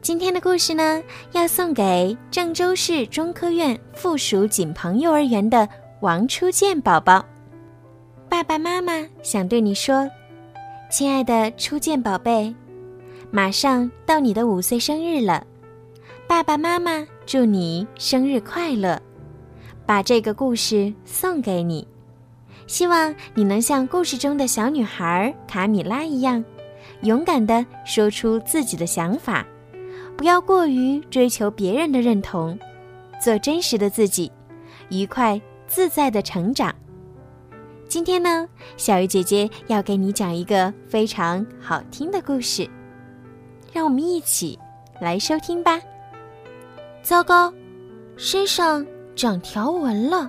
[0.00, 1.02] 今天的故事呢，
[1.32, 5.68] 要送给郑州市中科院附属锦鹏幼儿园的
[6.00, 7.24] 王初见宝宝。
[8.28, 10.08] 爸爸妈妈想对你说，
[10.88, 12.54] 亲爱的初见宝贝，
[13.30, 15.44] 马上到你的五岁生日了，
[16.26, 19.00] 爸爸妈妈祝你生日快乐，
[19.84, 21.86] 把这个故事送给你，
[22.66, 26.42] 希望你能像故事中的小女孩卡米拉一样，
[27.02, 29.44] 勇敢地说出自己的想法。
[30.18, 32.58] 不要过于追求别人的认同，
[33.22, 34.32] 做真实的自己，
[34.90, 36.74] 愉快自在的成长。
[37.86, 42.68] 今天呢，小鱼姐姐要给你讲一个非常好听的故事，
[43.72, 44.58] 让我们一起
[45.00, 45.80] 来收听吧。
[47.00, 47.54] 糟糕，
[48.16, 48.84] 身上
[49.14, 50.28] 长条纹了。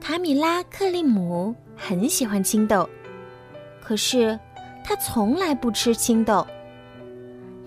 [0.00, 2.88] 卡米拉·克利姆很喜欢青豆，
[3.82, 4.38] 可是
[4.84, 6.46] 他从来不吃青豆。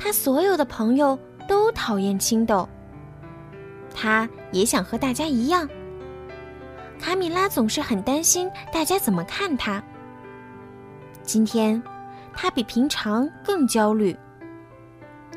[0.01, 2.67] 他所有的朋友都讨厌青豆。
[3.93, 5.67] 他也想和大家一样。
[6.97, 9.83] 卡米拉总是很担心大家怎么看他。
[11.21, 11.81] 今天，
[12.33, 14.17] 他比平常更焦虑。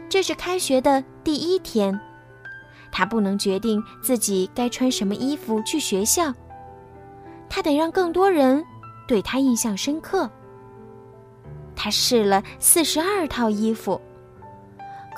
[0.09, 1.99] 这是开学的第一天，
[2.93, 6.33] 他不能决定自己该穿什么衣服去学校。
[7.49, 8.65] 他得让更多人
[9.09, 10.31] 对他印象深刻。
[11.75, 14.01] 他试了四十二套衣服。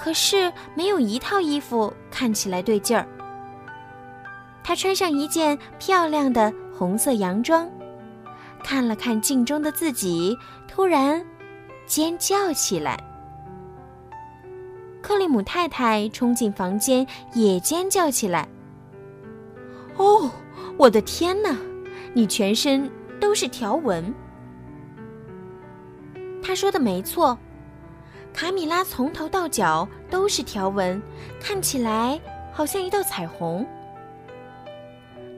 [0.04, 3.08] 可是没有一套衣服看起来对劲儿。
[4.62, 7.66] 他穿上一件漂亮的红色洋装，
[8.62, 10.36] 看了看镜中的自己，
[10.68, 11.24] 突然
[11.86, 13.02] 尖叫起来。
[15.00, 18.46] 克里姆太太冲进房间，也尖叫起来。
[19.96, 20.30] “哦，
[20.76, 21.56] 我的天哪！
[22.12, 24.14] 你全身都是条纹。”
[26.44, 27.38] 他说的没错。
[28.34, 31.00] 卡米拉从头到脚都是条纹，
[31.40, 32.20] 看起来
[32.52, 33.64] 好像一道彩虹。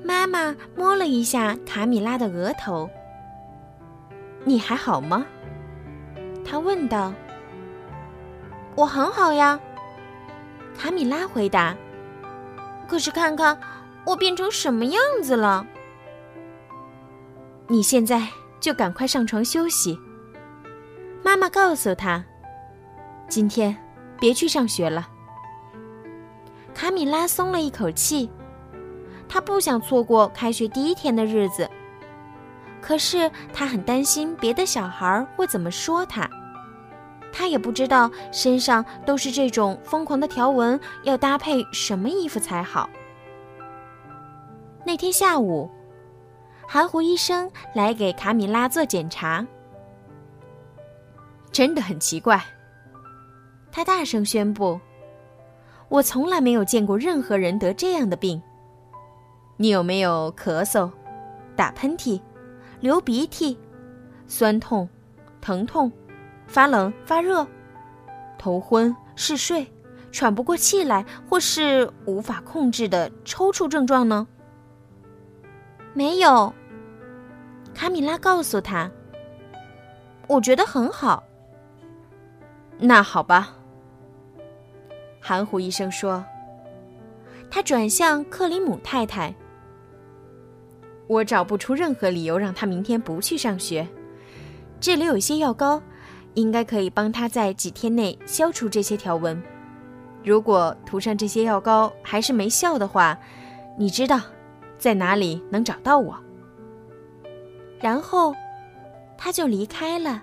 [0.03, 2.89] 妈妈摸了一下卡米拉的额头。
[4.45, 5.27] “你还好吗？”
[6.43, 7.13] 她问道。
[8.75, 9.61] “我很好呀。”
[10.77, 11.77] 卡米拉回答。
[12.89, 13.59] “可是看看
[14.07, 15.67] 我变成什么样子了。
[17.69, 18.27] ”“你现在
[18.59, 19.99] 就赶快上床休息。”
[21.23, 22.25] 妈妈告诉他。
[23.29, 23.77] 今天，
[24.19, 25.09] 别去上学了。
[26.73, 28.31] 卡米拉松了一口气，
[29.29, 31.69] 她不想错过开学第一天的日子。
[32.81, 36.29] 可是她很担心别的小孩会怎么说她。
[37.33, 42.89] 她也不知道身上都是这种疯狂的条纹，要搭配什么衣服才好。
[44.85, 45.69] 那天下午，
[46.67, 49.47] 含糊医生来给卡米拉做检查。
[51.51, 52.43] 真的很奇怪。
[53.77, 54.81] 他大声宣布
[55.91, 58.41] ：“我从来没有见过任何人得这样的病。
[59.59, 60.91] 你有没有咳嗽、
[61.55, 62.19] 打喷嚏、
[62.81, 63.59] 流鼻涕、
[64.27, 64.89] 酸痛、
[65.43, 65.93] 疼痛、
[66.47, 67.47] 发冷发热、
[68.39, 69.71] 头昏嗜睡、
[70.11, 74.27] 喘不过气来，或是无法控制的抽搐症状呢？”
[75.93, 76.51] 没有，
[77.75, 78.91] 卡米拉告诉他
[80.29, 81.23] ：“我觉得很好。”
[82.81, 83.53] 那好吧。
[85.27, 86.25] 含糊医生说
[87.51, 89.35] ：“他转向克里姆太太。
[91.09, 93.85] 我找不出任何理由让他明天不去上学。
[94.79, 95.83] 这里有些药膏，
[96.35, 99.43] 应该可以帮他在几天内消除这些条纹。
[100.23, 103.19] 如果涂上这些药膏还是没效的话，
[103.77, 104.21] 你知道
[104.79, 106.17] 在哪里能找到我。”
[107.83, 108.33] 然后，
[109.19, 110.23] 他就离开了。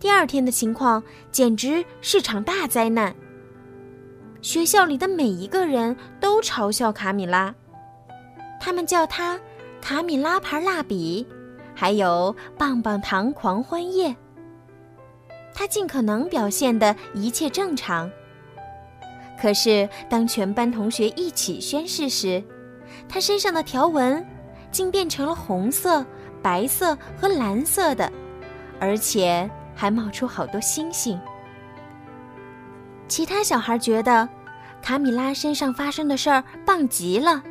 [0.00, 3.14] 第二天的情况简直是场大灾难。
[4.40, 7.54] 学校里的每一个人都嘲笑卡米拉，
[8.58, 9.38] 他们叫她
[9.82, 11.26] “卡米拉牌蜡笔”，
[11.76, 14.16] 还有“棒棒糖狂欢夜”。
[15.52, 18.10] 她尽可能表现的一切正常，
[19.38, 22.42] 可是当全班同学一起宣誓时，
[23.06, 24.26] 她身上的条纹
[24.72, 26.02] 竟变成了红色、
[26.40, 28.10] 白色和蓝色的，
[28.80, 29.46] 而且。
[29.80, 31.18] 还冒出好多星星。
[33.08, 34.28] 其他小孩觉得，
[34.82, 37.42] 卡米拉身上发生的事儿棒极了。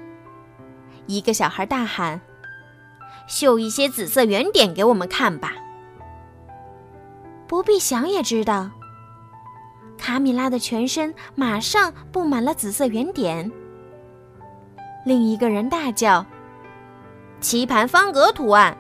[1.08, 2.22] 一个小孩大喊
[3.26, 5.54] ：“绣一些紫色圆点给我们看吧！”
[7.50, 8.70] 不必想也知道，
[9.98, 13.52] 卡米拉的全身马上布满了紫色圆点。
[15.04, 16.24] 另一个人大叫
[17.42, 18.78] ：“棋盘方格图案！”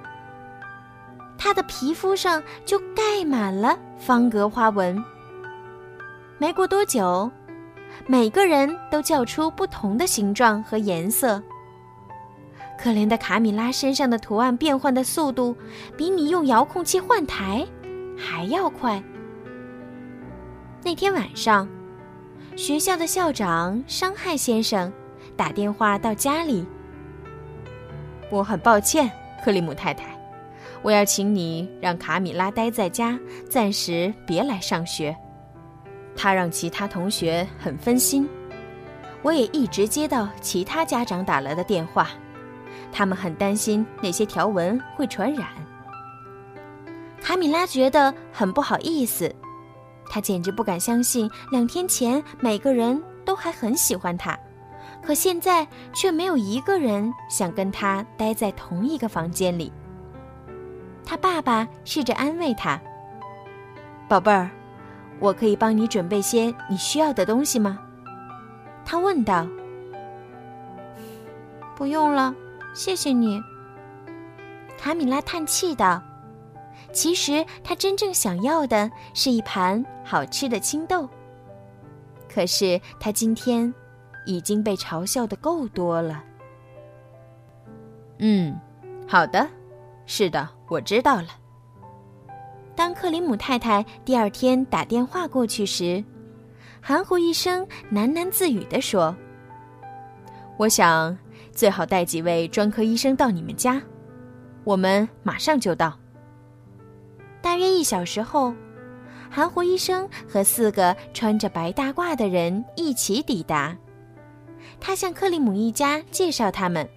[1.39, 5.01] 他的皮肤上就盖满了方格花纹。
[6.37, 7.31] 没过多久，
[8.05, 11.41] 每个人都叫出不同的形状和颜色。
[12.77, 15.55] 可怜的卡米拉身上的图案变换的速度，
[15.97, 17.65] 比你用遥控器换台
[18.17, 19.01] 还要快。
[20.83, 21.67] 那天晚上，
[22.55, 24.91] 学校的校长伤害先生
[25.35, 26.65] 打电话到家里。
[28.29, 29.11] 我很抱歉，
[29.43, 30.17] 克里姆太太，
[30.81, 35.15] 我要请你让卡米拉待在家，暂时别来上学。
[36.15, 38.27] 他让其他同学很分心。
[39.21, 42.07] 我也一直接到其他家长打来的电话。
[42.91, 45.47] 他们很担心那些条纹会传染。
[47.21, 49.33] 卡米拉觉得很不好意思，
[50.09, 54.37] 她简直不敢相信，两天前每个人都还很喜欢她，
[55.03, 59.71] 可现在却没有一个人想跟她待在同一个房间里。
[61.09, 62.79] 她爸爸试着安慰他
[64.07, 64.47] ：“宝贝儿，
[65.19, 67.79] 我可以帮你准备些你需要的东西吗？”
[68.85, 69.47] 他问道。
[71.75, 72.35] “不用了。”
[72.75, 73.41] 谢谢你，
[74.77, 75.99] 卡米拉叹气道
[76.93, 81.09] ：“其实他真正想要的是一盘好吃的青豆。
[82.31, 83.73] 可是他今天
[84.27, 86.23] 已经被嘲笑的够多了。”
[88.21, 88.55] 嗯，
[89.07, 89.49] 好的，
[90.11, 91.27] 是的，我知道了。
[92.75, 96.03] 当克里姆太太第二天打电话过去时，
[96.81, 97.63] 含糊一声
[97.93, 99.15] 喃喃自语地说
[100.57, 101.15] ：“我想。”
[101.53, 103.81] 最好带几位专科医生到你们家，
[104.63, 105.95] 我们马上就到。
[107.41, 108.53] 大约一小时后，
[109.29, 113.77] 含糊医生和四个穿着白大褂的人一起抵达。
[114.79, 116.87] 他向克里姆一家介绍他们。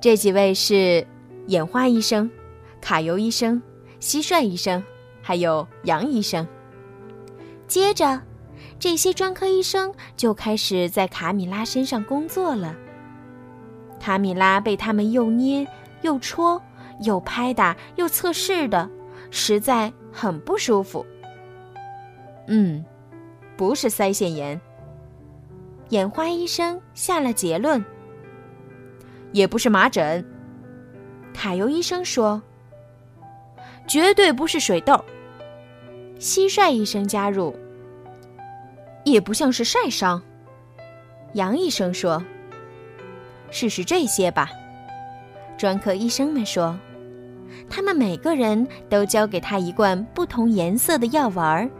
[0.00, 1.04] 这几位是
[1.46, 2.30] 眼花医生、
[2.80, 3.62] 卡尤医生、
[4.00, 4.82] 蟋蟀医生，
[5.22, 6.46] 还有羊医生。
[7.68, 8.20] 接着，
[8.78, 12.74] 这些专科医生就开始在卡米拉身上工作了。
[14.00, 15.66] 卡米拉被他们又捏
[16.02, 16.60] 又戳
[17.02, 18.88] 又拍打又测试的，
[19.30, 21.04] 实在很不舒服。
[22.48, 22.84] 嗯，
[23.56, 24.60] 不是腮腺炎。
[25.90, 27.84] 眼花医生下了结论。
[29.32, 30.24] 也不是麻疹。
[31.36, 32.40] 卡尤医生说。
[33.86, 35.04] 绝对不是水痘。
[36.18, 37.54] 蟋蟀医生加入。
[39.04, 40.20] 也不像是晒伤。
[41.34, 42.24] 杨医生说。
[43.50, 44.50] 试试这些吧，
[45.56, 46.76] 专科医生们说。
[47.70, 51.70] 他们每个人都交给他一罐不同颜色的药丸儿。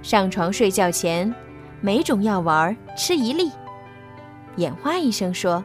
[0.00, 1.34] 上床睡觉前，
[1.80, 3.50] 每种药丸吃一粒。
[4.56, 5.64] 眼花医生说。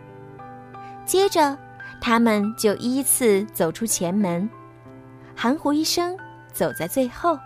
[1.05, 1.55] 接着，
[2.05, 4.47] 他们就依次走出前门，
[5.33, 6.17] 含糊医生
[6.51, 7.39] 走在最后。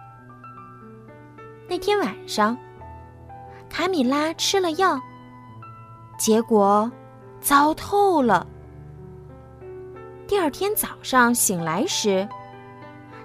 [1.70, 2.58] 那天晚上，
[3.70, 5.00] 卡米拉吃了药，
[6.18, 6.92] 结果。
[7.40, 8.46] 糟透了。
[10.28, 12.28] 第二天早上醒来时，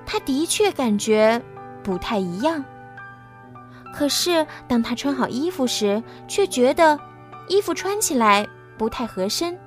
[0.04, 1.42] 他的确感觉
[1.82, 2.62] 不太一样。
[3.94, 7.00] 可是当他穿好衣服时，却觉得
[7.48, 8.46] 衣服穿起来
[8.76, 9.58] 不太合身。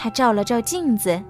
[0.00, 1.20] 他照了照镜子，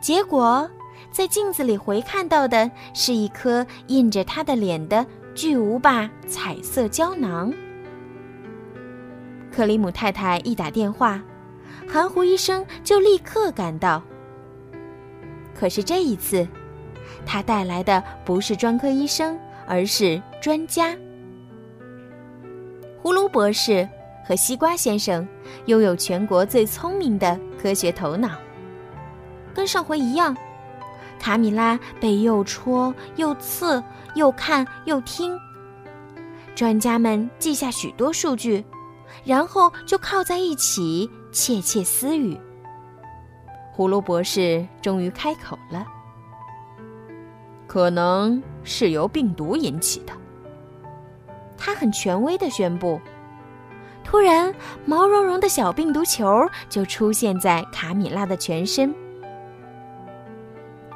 [0.00, 0.70] 结果
[1.10, 7.52] 在镜子里回看到的是一颗印着他的脸的巨无霸彩色胶囊。
[9.50, 11.20] 克里姆太太一打电话，
[11.88, 14.00] 含糊医生就立刻赶到。
[15.52, 16.46] 可是这一次，
[17.26, 19.36] 他带来的不是专科医生，
[19.66, 20.96] 而是专家。
[23.02, 23.88] 葫芦博士
[24.24, 25.26] 和西瓜先生
[25.64, 27.36] 拥有全国最聪明的
[27.66, 28.30] 科学头脑。
[29.52, 30.36] 跟上回一样，
[31.18, 33.82] 卡米拉被又戳又刺，
[34.14, 35.36] 又看又听。
[36.54, 38.64] 专家们记下许多数据。
[39.24, 42.38] 然后就靠在一起窃窃私语。
[43.74, 45.86] 葫芦博士终于开口了
[47.66, 50.12] ：“可能是由病毒引起的。”
[51.58, 53.00] 他很权威的宣布。
[54.06, 58.94] 突然，毛茸茸的小病毒球就出现在卡米拉的全身，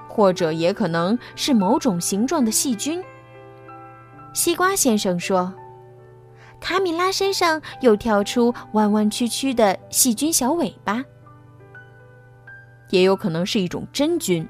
[0.09, 3.03] 或者也可能是某种形状的细菌。
[4.33, 5.53] 西瓜先生说。
[6.61, 11.03] 卡米拉身上又跳出弯弯曲曲的细菌小尾巴，
[12.91, 14.47] 也有可能是一种真菌。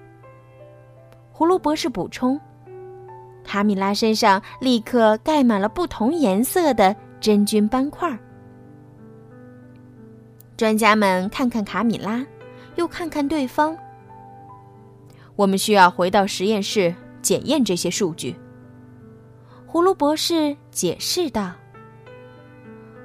[1.33, 2.39] 葫芦博士补充
[3.47, 8.19] ：“卡米拉身上立刻盖满了不同颜色的真菌斑块。”
[10.61, 12.23] 专家们看看卡米拉，
[12.75, 13.75] 又看看对方。
[15.35, 18.37] 我们需要回到实验室检验这些数据。
[19.67, 21.53] 葫芦博士解释道：“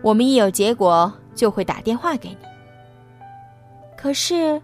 [0.03, 2.37] 我们一有结果就会打电话给你。”
[3.97, 4.61] 可是，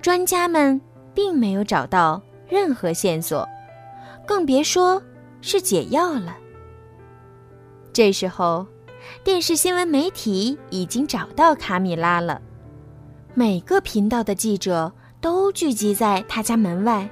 [0.00, 0.80] 专家们
[1.12, 3.46] 并没有找到任何线索，
[4.26, 5.02] 更别说
[5.42, 6.34] 是解药了。
[7.92, 8.66] 这时候。
[9.22, 12.40] 电视新闻媒体已经找到卡米拉了，
[13.34, 17.08] 每个频道的记者都聚集在他家门外，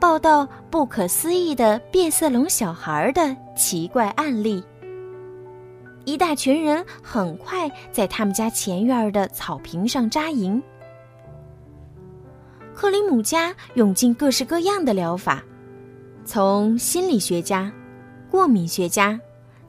[0.00, 4.62] 报道不可思议的变色龙小孩的奇怪案例。
[6.04, 10.62] 一大群人很快在他们家前院的草坪上扎营。
[12.74, 15.42] 克里姆家涌进各式各样的疗法，
[16.24, 17.72] 从心理学家、
[18.30, 19.18] 过敏学家、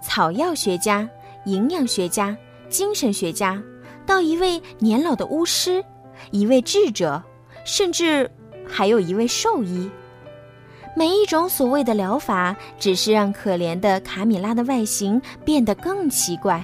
[0.01, 1.07] 草药学家。
[1.45, 2.35] 营养学家、
[2.69, 3.61] 精神学家，
[4.05, 5.83] 到一位年老的巫师，
[6.31, 7.21] 一位智者，
[7.63, 8.29] 甚至
[8.67, 9.89] 还有一位兽医。
[10.95, 16.63] 每一种所谓的疗法，只是让可怜的卡米拉的外形变得更奇怪。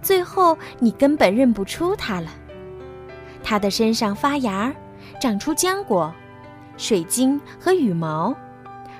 [0.00, 2.30] 最后，你根本认不出她了。
[3.42, 4.74] 她的身上发芽，
[5.20, 6.12] 长出浆果、
[6.76, 8.34] 水晶和羽毛，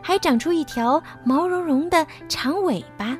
[0.02, 3.16] 还长出一条毛茸茸的长尾巴。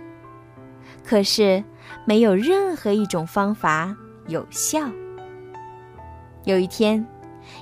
[1.07, 1.63] 可是，
[2.05, 3.95] 没有任何一种方法
[4.27, 4.81] 有效。
[6.43, 7.07] 有一天，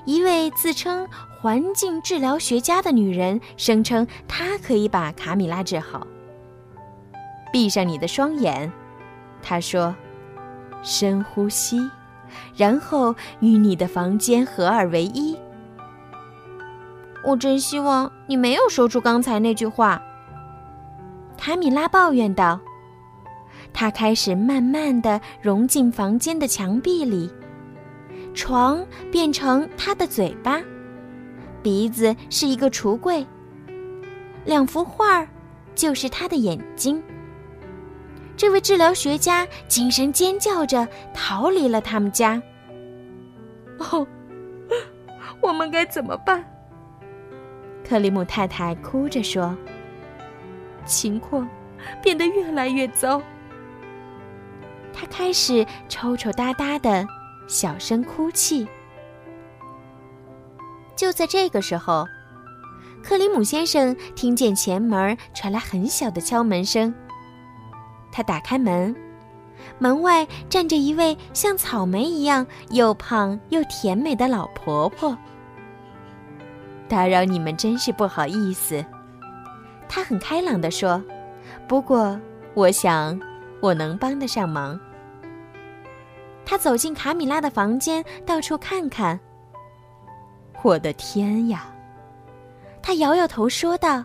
[0.06, 1.06] 一位自称
[1.38, 6.06] 环境治疗学家的女人声称，她可以把卡米拉治好。
[7.52, 8.72] 闭上你的双眼，
[9.42, 9.94] 她说，
[10.82, 11.90] 深呼吸，
[12.56, 15.38] 然后与你的房间合二为一。
[17.22, 20.00] 我真希望你没有说出刚才那句话。
[21.36, 22.58] 卡米拉抱怨道。
[23.74, 27.28] 他开始慢慢的融进房间的墙壁里，
[28.32, 30.62] 床变成他的嘴巴，
[31.60, 33.26] 鼻子是一个橱柜，
[34.44, 35.28] 两幅画儿
[35.74, 37.02] 就是他的眼睛。
[38.36, 42.40] 这位治疗学家惊声尖叫着逃离了他们家。
[43.78, 44.06] 哦，
[45.42, 46.44] 我们该怎么办？
[47.86, 49.56] 克里姆太太哭着说
[50.86, 51.48] ：“情况
[52.02, 53.20] 变得越来越糟。”
[55.16, 57.06] 开始抽抽搭搭的
[57.46, 58.66] 小声哭泣。
[60.96, 62.04] 就在这个时候，
[63.00, 66.92] 克里姆先生听见前门传来很小的敲门声。
[68.10, 68.92] 他打开门，
[69.78, 75.16] 门外站着一位像草莓一样又胖又甜美的老婆婆。
[76.88, 78.84] 打扰你们真是不好意思，
[79.88, 81.00] 他很开朗地说。
[81.68, 82.20] 不过，
[82.54, 83.16] 我想。
[83.60, 84.78] 我能帮得上忙。
[86.54, 89.18] 他走进卡米拉的房间，到处看看。
[90.62, 91.66] 我的天呀！
[92.80, 94.04] 他摇摇头说道：“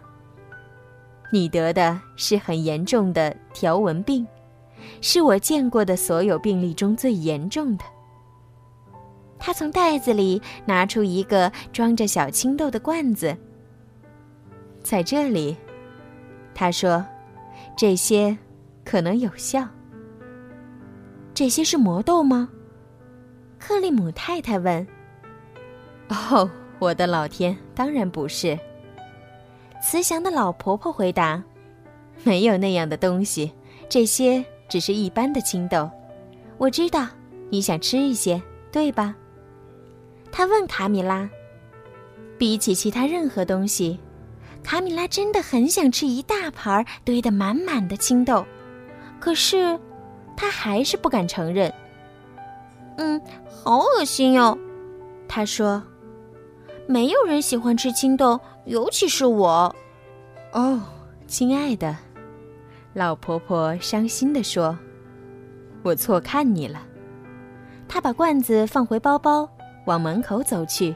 [1.32, 4.26] 你得的是很严重的条纹病，
[5.00, 7.86] 是我见过的所有病例中最严重的。”
[9.38, 13.38] 他从袋子里拿出一个装着小青豆的罐子，
[14.82, 15.56] 在这里，
[16.56, 17.06] 他说
[17.78, 18.36] ：“这些。”
[18.84, 19.68] 可能有效。
[21.40, 22.50] 这些是魔豆吗？
[23.58, 24.86] 克利姆太太问。
[26.10, 28.60] 哦，我的老天，当然不是。
[29.82, 31.42] 慈祥的老婆婆回答
[32.26, 33.54] ：“没有那样的东西，
[33.88, 35.90] 这些只是一般的青豆。
[36.58, 37.08] 我知道
[37.50, 39.16] 你想吃一些，对吧？”
[40.34, 41.30] 他问卡米拉。
[42.38, 43.98] 比起其他任何东西，
[44.62, 48.46] 卡米拉真的很想吃一大盘堆得满满的青豆。
[49.22, 49.80] 可是，
[50.40, 51.72] 他还是不敢承认。
[52.96, 53.22] 嗯，
[53.62, 54.58] 好恶心哟，
[55.28, 55.84] 他说
[56.88, 59.76] ：“没有人喜欢吃青豆，尤其是我。”
[60.54, 60.82] 哦，
[61.28, 61.94] 亲爱的，
[62.94, 64.80] 老婆婆伤心地说
[65.84, 66.84] ：“我错看你了。”
[67.90, 69.50] 她把罐子放回包包，
[69.88, 70.96] 往门口走去。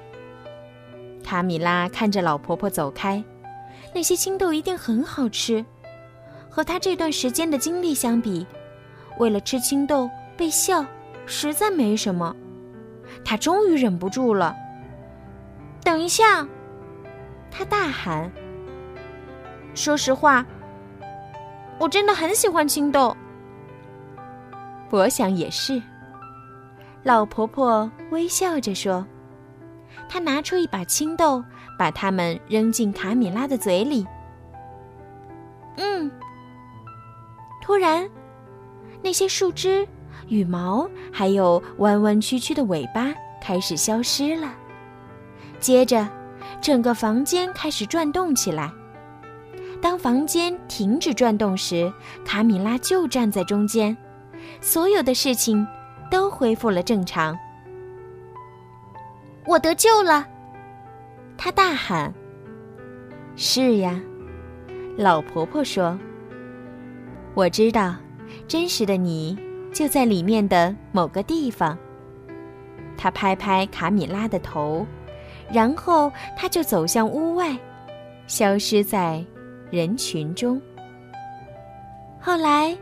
[1.22, 3.22] 卡米拉看着老婆婆走开，
[3.94, 5.66] 那些青豆一定很好吃。
[6.50, 8.46] 和他这段时间的经历相比，
[9.20, 10.86] 为了吃青豆被笑，
[11.26, 12.36] 实在没什么。
[13.24, 14.56] 他终于忍不住了。
[15.84, 16.48] 等一下，
[17.52, 18.32] 他大喊
[19.76, 20.46] ：“说实话，
[21.80, 23.16] 我真的很喜欢青豆。”
[24.90, 25.82] 我想也是。
[27.04, 29.06] 老婆婆微笑着说
[30.08, 31.44] ：“她拿出一把青豆，
[31.78, 34.08] 把它们扔进卡米拉的嘴里。
[35.76, 36.10] 嗯，
[37.62, 38.10] 突然，
[39.04, 39.88] 那些树枝、
[40.30, 44.52] 羽毛还有弯弯曲曲的尾巴开始消失了。
[45.60, 46.08] 接着，
[46.62, 48.72] 整个房间开始转动起来。
[49.82, 51.92] 当房间停止转动时，
[52.26, 53.96] 卡米拉就站在中间。
[54.62, 55.68] 所有的事情。”
[56.12, 57.36] 都恢复了正常。
[59.48, 60.28] 我得救了！
[61.36, 62.14] 他大喊。
[63.36, 64.00] 是呀，
[64.96, 65.98] 老婆婆说
[67.34, 67.96] ：“我知道，
[68.48, 69.38] 真实的你
[69.74, 71.78] 就在里面的某个地方。”
[72.98, 74.86] 他拍拍卡米拉的头，
[75.52, 77.58] 然后他就走向屋外，
[78.28, 79.24] 消失在
[79.72, 80.62] 人群中。
[82.22, 82.78] 后来，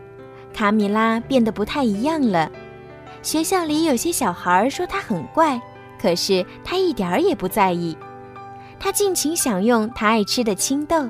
[0.54, 2.52] 卡米拉变得不太一样了。
[3.24, 5.60] 学校里有些小孩说他很怪，
[6.00, 7.98] 可是他一点儿也不在意。
[8.80, 11.08] 他尽情享用他爱吃的青豆，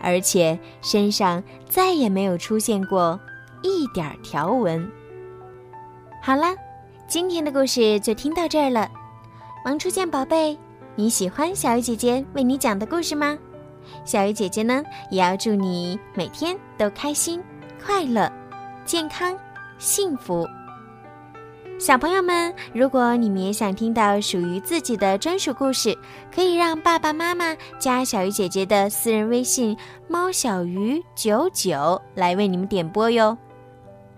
[0.00, 3.18] 而且身上再也没有出现过
[3.66, 4.90] 一点条纹。
[6.22, 6.54] 好了，
[7.06, 8.90] 今天的故事就听到这儿了。
[9.64, 10.58] 萌初见宝贝，
[10.94, 13.36] 你喜欢小鱼姐姐为你讲的故事吗？
[14.04, 17.42] 小鱼姐姐呢，也要祝你每天都开心、
[17.84, 18.30] 快乐、
[18.84, 19.36] 健康、
[19.78, 20.46] 幸福。
[21.78, 25.96] 小朋友们，如果你们也想听到属于自己的专属故事，
[26.34, 29.76] 可以让爸爸妈妈加小鱼姐姐的私人微信
[30.08, 33.36] “猫小鱼九九”来为你们点播哟。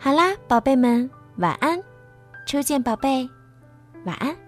[0.00, 1.82] 好啦，宝贝们，晚安！
[2.46, 3.28] 初见宝贝，
[4.04, 4.47] 晚安。